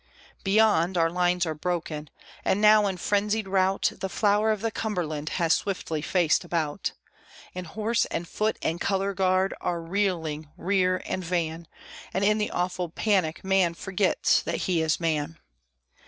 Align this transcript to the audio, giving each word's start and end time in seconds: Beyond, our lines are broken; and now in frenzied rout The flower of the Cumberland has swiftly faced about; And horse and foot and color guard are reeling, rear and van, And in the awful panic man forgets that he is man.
Beyond, 0.43 0.97
our 0.97 1.11
lines 1.11 1.45
are 1.45 1.53
broken; 1.53 2.09
and 2.43 2.59
now 2.59 2.87
in 2.87 2.97
frenzied 2.97 3.47
rout 3.47 3.91
The 3.99 4.09
flower 4.09 4.49
of 4.49 4.61
the 4.61 4.71
Cumberland 4.71 5.29
has 5.37 5.53
swiftly 5.53 6.01
faced 6.01 6.43
about; 6.43 6.93
And 7.53 7.67
horse 7.67 8.05
and 8.05 8.27
foot 8.27 8.57
and 8.63 8.81
color 8.81 9.13
guard 9.13 9.53
are 9.61 9.79
reeling, 9.79 10.49
rear 10.57 11.03
and 11.05 11.23
van, 11.23 11.67
And 12.15 12.23
in 12.25 12.39
the 12.39 12.49
awful 12.49 12.89
panic 12.89 13.43
man 13.43 13.75
forgets 13.75 14.41
that 14.41 14.61
he 14.65 14.81
is 14.81 14.99
man. 14.99 15.37